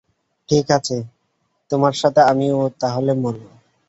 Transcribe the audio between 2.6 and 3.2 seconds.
তাহলে